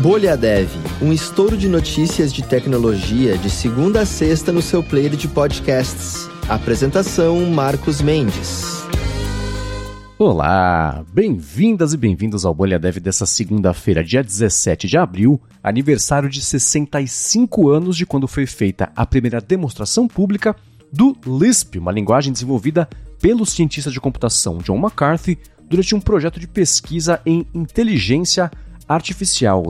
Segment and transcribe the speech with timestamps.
[0.00, 0.70] Bolha Dev,
[1.02, 6.26] um estouro de notícias de tecnologia de segunda a sexta no seu player de podcasts.
[6.48, 8.82] Apresentação Marcos Mendes.
[10.18, 16.40] Olá, bem-vindas e bem-vindos ao Bolha Dev dessa segunda-feira, dia 17 de abril, aniversário de
[16.40, 20.56] 65 anos de quando foi feita a primeira demonstração pública
[20.90, 22.88] do Lisp, uma linguagem desenvolvida
[23.20, 28.69] pelo cientista de computação John McCarthy durante um projeto de pesquisa em inteligência artificial.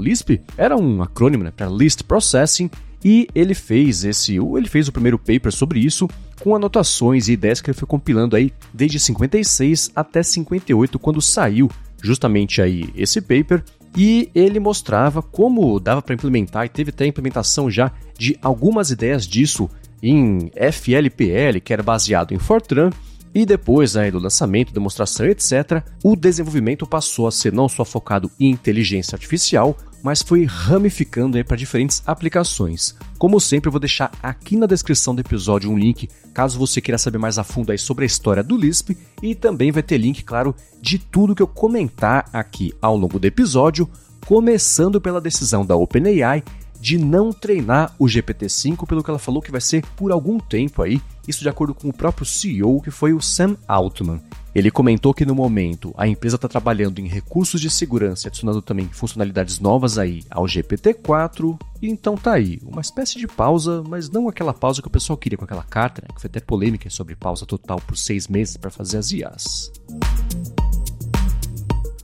[0.00, 2.70] Lisp era um acrônimo né, para List Processing
[3.04, 6.08] e ele fez esse, ele fez o primeiro paper sobre isso
[6.40, 11.70] com anotações e ideias que ele foi compilando aí desde 56 até 58 quando saiu
[12.02, 13.62] justamente aí esse paper
[13.96, 18.90] e ele mostrava como dava para implementar e teve até a implementação já de algumas
[18.90, 19.68] ideias disso
[20.02, 22.90] em FLPL, que era baseado em Fortran,
[23.34, 28.30] e depois aí do lançamento, demonstração, etc., o desenvolvimento passou a ser não só focado
[28.38, 32.94] em inteligência artificial, mas foi ramificando para diferentes aplicações.
[33.18, 36.98] Como sempre, eu vou deixar aqui na descrição do episódio um link, caso você queira
[36.98, 40.22] saber mais a fundo aí sobre a história do Lisp, e também vai ter link,
[40.22, 43.88] claro, de tudo que eu comentar aqui ao longo do episódio,
[44.24, 46.44] começando pela decisão da OpenAI
[46.80, 50.82] de não treinar o GPT-5, pelo que ela falou que vai ser por algum tempo
[50.82, 54.20] aí, isso de acordo com o próprio CEO, que foi o Sam Altman.
[54.54, 58.88] Ele comentou que no momento a empresa está trabalhando em recursos de segurança, adicionando também
[58.88, 64.26] funcionalidades novas aí ao GPT-4, e então tá aí, uma espécie de pausa, mas não
[64.26, 67.14] aquela pausa que o pessoal queria com aquela carta, né, que foi até polêmica sobre
[67.14, 69.70] pausa total por seis meses para fazer as IAs.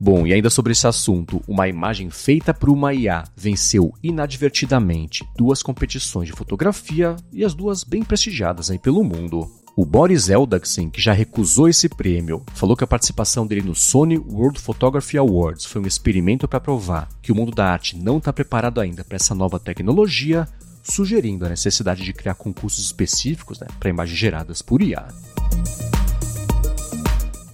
[0.00, 5.60] Bom, e ainda sobre esse assunto, uma imagem feita por uma IA venceu inadvertidamente duas
[5.60, 9.50] competições de fotografia e as duas bem prestigiadas aí pelo mundo.
[9.76, 14.18] O Boris Eldagsen, que já recusou esse prêmio, falou que a participação dele no Sony
[14.18, 18.32] World Photography Awards foi um experimento para provar que o mundo da arte não está
[18.32, 20.48] preparado ainda para essa nova tecnologia,
[20.82, 25.08] sugerindo a necessidade de criar concursos específicos né, para imagens geradas por IA.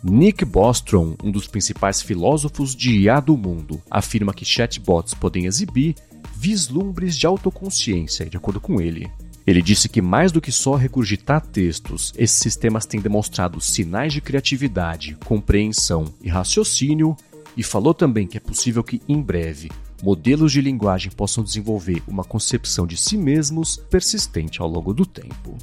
[0.06, 5.94] Nick Bostrom, um dos principais filósofos de IA do mundo, afirma que chatbots podem exibir
[6.36, 9.10] vislumbres de autoconsciência, de acordo com ele.
[9.46, 14.20] Ele disse que mais do que só regurgitar textos, esses sistemas têm demonstrado sinais de
[14.20, 17.16] criatividade, compreensão e raciocínio,
[17.56, 19.70] e falou também que é possível que, em breve,
[20.02, 25.56] modelos de linguagem possam desenvolver uma concepção de si mesmos persistente ao longo do tempo.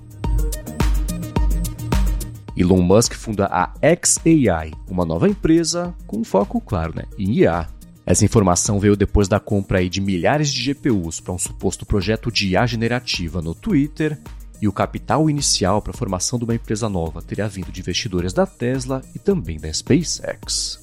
[2.62, 7.68] Elon Musk funda a XAI, uma nova empresa com foco, claro, né, em IA.
[8.06, 12.50] Essa informação veio depois da compra de milhares de GPUs para um suposto projeto de
[12.50, 14.18] IA generativa no Twitter,
[14.62, 18.32] e o capital inicial para a formação de uma empresa nova teria vindo de investidores
[18.32, 20.80] da Tesla e também da SpaceX.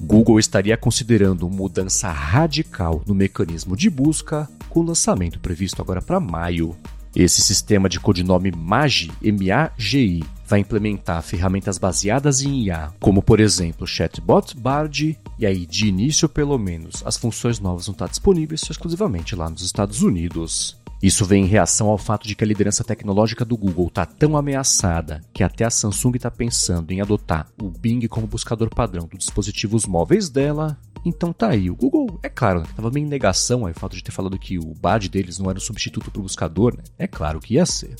[0.00, 6.20] Google estaria considerando mudança radical no mecanismo de busca, com o lançamento previsto agora para
[6.20, 6.76] maio.
[7.14, 13.86] Esse sistema de codinome MAGI, M-A-G-I, vai implementar ferramentas baseadas em IA, como por exemplo
[13.86, 19.34] Chatbot Bard, e aí de início pelo menos as funções novas vão estar disponíveis exclusivamente
[19.34, 20.80] lá nos Estados Unidos.
[21.02, 24.36] Isso vem em reação ao fato de que a liderança tecnológica do Google está tão
[24.36, 29.20] ameaçada que até a Samsung está pensando em adotar o Bing como buscador padrão dos
[29.20, 30.76] dispositivos móveis dela.
[31.04, 34.12] Então tá aí, o Google, é claro, estava bem em negação ao fato de ter
[34.12, 36.84] falado que o BAD deles não era um substituto para o buscador, né?
[36.98, 37.96] É claro que ia ser.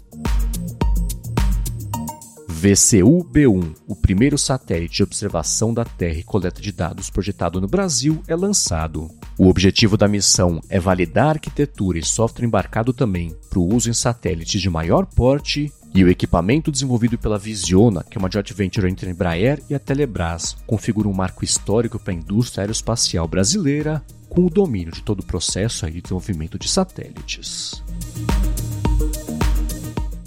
[2.60, 8.22] VCU-B1, o primeiro satélite de observação da Terra e coleta de dados projetado no Brasil,
[8.28, 9.08] é lançado.
[9.38, 13.94] O objetivo da missão é validar arquitetura e software embarcado também para o uso em
[13.94, 18.88] satélites de maior porte e o equipamento desenvolvido pela Visiona, que é uma joint venture
[18.88, 24.02] entre a Embraer e a Telebrás, configura um marco histórico para a indústria aeroespacial brasileira,
[24.28, 27.82] com o domínio de todo o processo de desenvolvimento de satélites.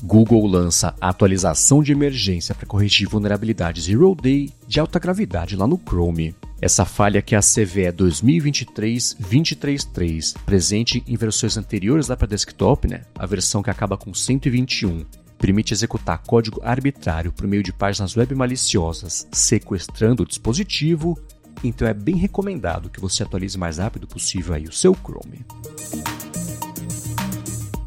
[0.03, 5.65] Google lança a atualização de emergência para corrigir vulnerabilidade Zero Day de alta gravidade lá
[5.65, 6.35] no Chrome.
[6.61, 13.03] Essa falha que é a CVE 2023-233, presente em versões anteriores lá para desktop, né?
[13.17, 15.05] a versão que acaba com 121,
[15.37, 21.17] permite executar código arbitrário por meio de páginas web maliciosas, sequestrando o dispositivo,
[21.63, 25.45] então é bem recomendado que você atualize o mais rápido possível aí o seu Chrome.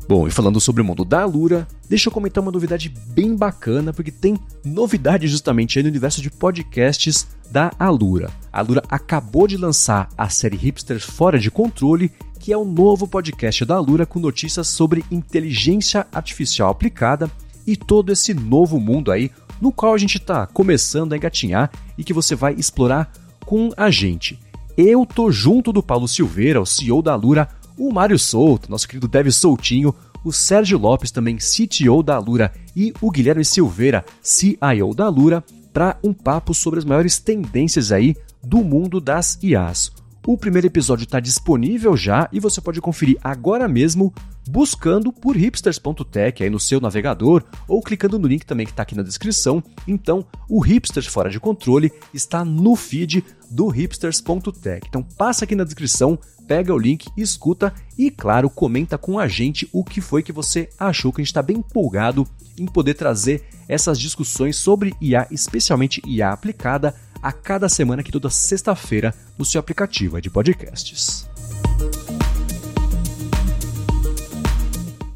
[0.08, 3.92] Bom, e falando sobre o mundo da Alura, deixa eu comentar uma novidade bem bacana,
[3.92, 8.30] porque tem novidade justamente aí no universo de podcasts da Alura.
[8.52, 12.72] A Alura acabou de lançar a série Hipsters Fora de Controle, que é o um
[12.72, 17.28] novo podcast da Alura com notícias sobre inteligência artificial aplicada
[17.66, 21.68] e todo esse novo mundo aí no qual a gente está começando a engatinhar
[21.98, 23.10] e que você vai explorar
[23.44, 24.38] com a gente.
[24.76, 29.08] eu tô junto do Paulo Silveira, o CEO da Alura, o Mário Souto, nosso querido
[29.08, 29.94] Dev Soutinho,
[30.24, 35.98] o Sérgio Lopes, também CTO da Alura, e o Guilherme Silveira, CIO da Alura, para
[36.02, 39.92] um papo sobre as maiores tendências aí do mundo das IAs.
[40.26, 44.12] O primeiro episódio está disponível já e você pode conferir agora mesmo
[44.48, 48.96] buscando por hipsters.tech aí no seu navegador ou clicando no link também que está aqui
[48.96, 49.62] na descrição.
[49.86, 54.84] Então, o Hipsters Fora de Controle está no feed do hipsters.tech.
[54.88, 56.18] Então, passa aqui na descrição,
[56.48, 60.68] pega o link, escuta e, claro, comenta com a gente o que foi que você
[60.76, 62.26] achou, que a gente está bem empolgado
[62.58, 66.94] em poder trazer essas discussões sobre IA, especialmente IA aplicada,
[67.26, 71.28] a cada semana aqui toda sexta-feira no seu aplicativo de podcasts.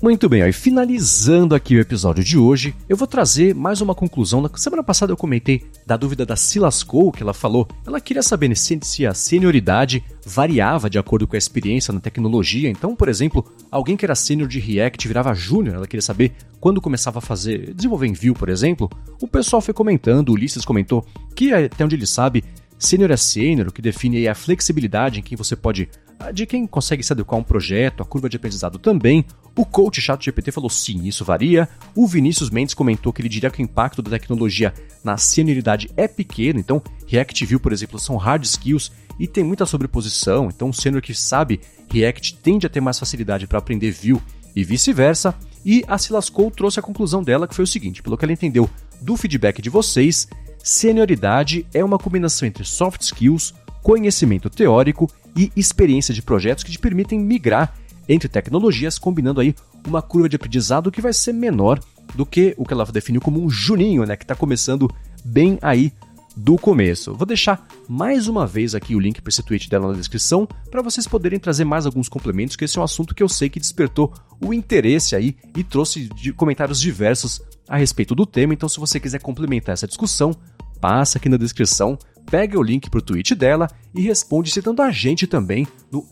[0.02, 4.40] Muito bem, e finalizando aqui o episódio de hoje, eu vou trazer mais uma conclusão.
[4.40, 7.68] Na semana passada eu comentei da dúvida da Silas Cole, que ela falou.
[7.86, 12.70] Ela queria saber se a senioridade variava de acordo com a experiência na tecnologia.
[12.70, 16.80] Então, por exemplo, alguém que era sênior de React virava júnior, ela queria saber quando
[16.80, 18.88] começava a fazer, desenvolver em Vue, por exemplo.
[19.20, 21.04] O pessoal foi comentando, o Ulisses comentou
[21.36, 22.42] que até onde ele sabe,
[22.80, 25.86] Sênior é sênior, o que define a flexibilidade em quem você pode.
[26.34, 29.24] de quem consegue se adequar a um projeto, a curva de aprendizado também.
[29.54, 31.68] O coach chato GPT falou sim, isso varia.
[31.94, 34.72] O Vinícius Mendes comentou que ele diria que o impacto da tecnologia
[35.04, 39.66] na senioridade é pequeno, então React View, por exemplo, são hard skills e tem muita
[39.66, 41.60] sobreposição, então o sênior que sabe
[41.92, 44.20] React tende a ter mais facilidade para aprender Vue
[44.56, 45.34] e vice-versa.
[45.64, 48.32] E a Silas Cole trouxe a conclusão dela, que foi o seguinte: pelo que ela
[48.32, 48.68] entendeu
[49.00, 50.26] do feedback de vocês,
[50.62, 56.78] Senioridade é uma combinação entre soft skills, conhecimento teórico e experiência de projetos que te
[56.78, 57.74] permitem migrar
[58.08, 59.54] entre tecnologias, combinando aí
[59.86, 61.80] uma curva de aprendizado que vai ser menor
[62.14, 64.90] do que o que ela definiu como um juninho, né, que está começando
[65.24, 65.92] bem aí
[66.40, 67.14] do começo.
[67.14, 70.82] Vou deixar mais uma vez aqui o link para esse tweet dela na descrição para
[70.82, 73.60] vocês poderem trazer mais alguns complementos, que esse é um assunto que eu sei que
[73.60, 78.54] despertou o interesse aí e trouxe comentários diversos a respeito do tema.
[78.54, 80.34] Então, se você quiser complementar essa discussão,
[80.80, 81.98] passa aqui na descrição,
[82.30, 86.06] pega o link para o tweet dela e responde citando a gente também no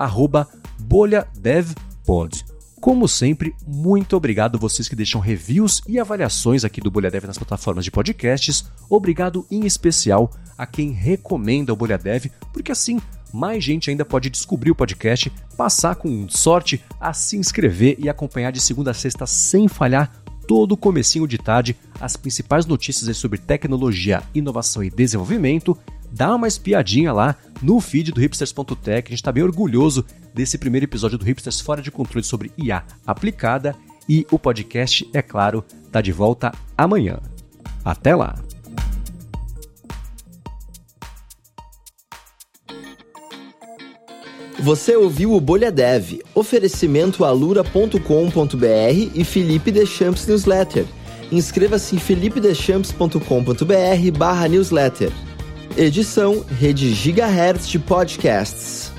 [0.79, 2.45] bolhadevpod.
[2.81, 7.37] Como sempre, muito obrigado vocês que deixam reviews e avaliações aqui do Bolha Dev nas
[7.37, 8.65] plataformas de podcasts.
[8.89, 13.01] Obrigado em especial a quem recomenda o Bolha Dev, porque assim
[13.33, 18.53] mais gente ainda pode descobrir o podcast, passar com sorte a se inscrever e acompanhar
[18.53, 20.11] de segunda a sexta sem falhar
[20.47, 25.77] todo o comecinho de tarde as principais notícias sobre tecnologia, inovação e desenvolvimento,
[26.13, 29.09] dá uma espiadinha lá no feed do hipsters.tech.
[29.09, 32.85] A gente está bem orgulhoso desse primeiro episódio do Hipsters Fora de Controle sobre IA
[33.07, 33.75] aplicada
[34.09, 37.19] e o podcast, é claro, está de volta amanhã.
[37.85, 38.37] Até lá!
[44.61, 50.85] Você ouviu o Bolha Dev, oferecimento alura.com.br e Felipe Deschamps Newsletter.
[51.31, 55.13] Inscreva-se em felipedechamps.com.br barra newsletter.
[55.79, 58.91] Edição Rede Gigahertz de Podcasts.